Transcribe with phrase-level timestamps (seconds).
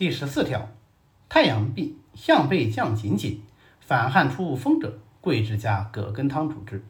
[0.00, 0.66] 第十四条，
[1.28, 3.42] 太阳病项背降紧紧，
[3.80, 6.82] 反汗出风者，桂枝加葛根汤主之。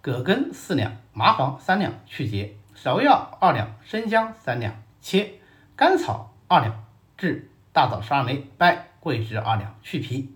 [0.00, 5.40] 葛根四两，麻黄三两，去结；芍药二两，生姜三两，切；
[5.74, 6.84] 甘草二两，
[7.18, 10.32] 炙；大枣十二枚，掰；桂枝二两，去皮。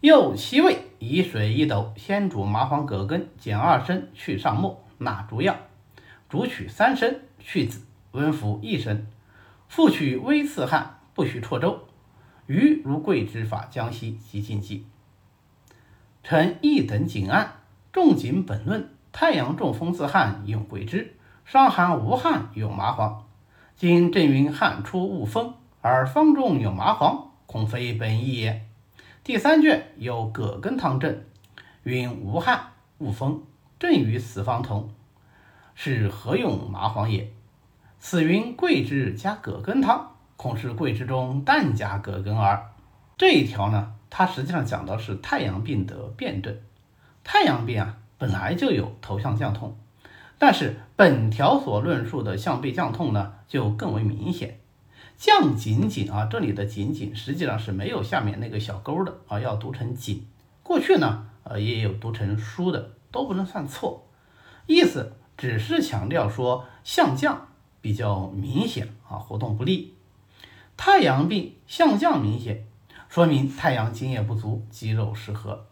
[0.00, 5.56] 又七味，以水一斗，先煮麻黄、葛根，减二升，去上沫，纳诸药，
[6.28, 7.80] 煮取三升，去籽，
[8.10, 9.06] 温服一升。
[9.70, 11.86] 复取微刺汗，不许绰粥。
[12.48, 14.84] 余如桂枝法江西即禁忌。
[16.24, 17.52] 臣一等谨案。
[17.92, 21.12] 仲景本论：太阳中风自汗，用桂枝；
[21.44, 23.24] 伤寒无汗，用麻黄。
[23.76, 28.66] 今正云汗出恶风，而方中有麻黄，恐非本意也。
[29.22, 31.22] 第三卷有葛根汤证，
[31.84, 33.44] 云无汗恶风，
[33.78, 34.90] 正与此方同，
[35.76, 37.32] 是何用麻黄也？
[38.02, 42.72] 此云桂枝加葛根汤，恐是桂枝中淡加葛根耳。
[43.18, 46.56] 这一条呢，它实际上讲的是太阳病的辩证。
[47.22, 49.76] 太阳病啊，本来就有头项降痛，
[50.38, 54.58] 但是本条所论述的项背降痛呢，就更为明显。
[55.18, 60.26] 降紧紧啊，这里的紧紧实际上是没有下面那个小勾的啊，要读成紧。
[60.62, 64.08] 过去呢，呃，也有读成舒的，都不能算错。
[64.66, 67.48] 意思只是强调说项降
[67.80, 69.94] 比较明显啊，活动不利。
[70.76, 72.64] 太阳病项降明显，
[73.08, 75.66] 说明太阳津液不足，肌肉失和。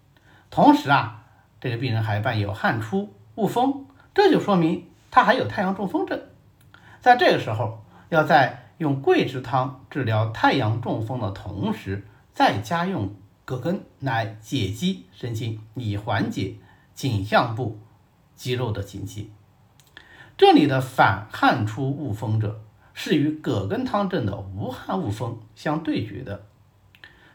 [0.50, 1.24] 同时啊。
[1.60, 6.22] 这个病人还伴有汗出、恶风，这就说明他还有太阳中风症。
[7.00, 13.12] 在这个时候，要在用桂枝汤治疗太阳中风的同时，再加用
[13.44, 16.54] 葛根来解肌生津，以缓解
[16.94, 17.80] 颈项部
[18.36, 19.32] 肌肉的紧急。
[20.38, 22.60] 这里的反汗出恶风者，
[22.94, 26.46] 是与葛根汤症的无汗恶风相对决的。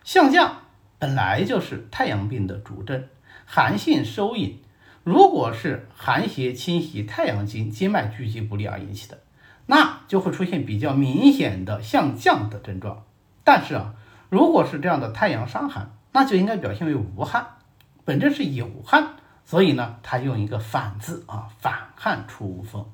[0.06, 0.62] 项降
[0.98, 3.04] 本来就是太阳病的主症。
[3.46, 4.62] 寒性收引，
[5.04, 9.20] 如果是寒邪侵袭太阳经经脉聚集不利而引起的，
[9.66, 13.04] 那就会出现比较明显的向降的症状。
[13.44, 13.96] 但是啊，
[14.30, 17.46] 如果是这样的太阳伤寒，那就应该表现为无汗，
[18.06, 22.86] 本质是有汗，所以呢，他用一个反字啊，反汗出无风。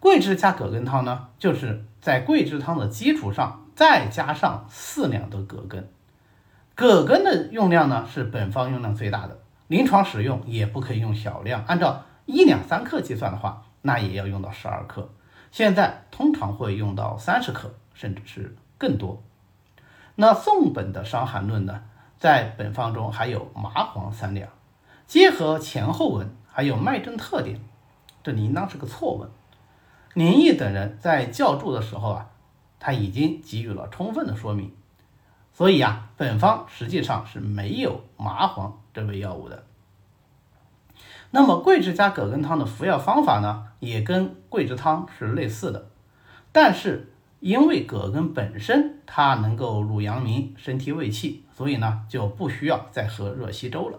[0.00, 5.88] 桂枝加葛根汤呢，就是在桂枝汤的基础上再加上四两的葛根。
[6.74, 15.10] 葛根的用量呢是本方用量最大的，临床使用也不可以用小量，按照一两三克计算的话，那也要用到十二克。
[15.50, 19.22] 现在通常会用到三十克，甚至是更多。
[20.16, 21.82] 那宋本的《伤寒论》呢，
[22.18, 24.48] 在本方中还有麻黄三两，
[25.06, 27.60] 结合前后文还有脉症特点，
[28.22, 29.28] 这应当是个错文。
[30.14, 32.30] 林毅等人在校注的时候啊，
[32.80, 34.72] 他已经给予了充分的说明。
[35.52, 39.64] 所以啊，本方实际上是没有麻黄这味药物的。
[41.30, 45.88] 那么桂枝加葛根汤的服药方法呢，也跟桂枝汤是类似的，
[46.52, 53.98] 但是因为葛根本身它能够入阳明、身体胃气，所以呢就不需要再喝热稀粥了。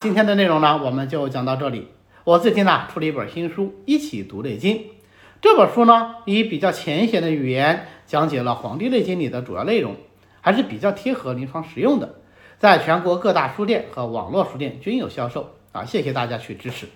[0.00, 1.88] 今天的内容呢，我们就讲到这里。
[2.24, 4.76] 我最近呢出了一本新书《一起读内经》，
[5.40, 9.96] 这本书呢以比较浅显的语言讲解了《黄帝内经》里的主要内容。
[10.44, 12.16] 还是比较贴合临床实用的，
[12.58, 15.84] 在全国各大书店和网络书店均有销售啊！
[15.84, 16.88] 谢谢大家去支持。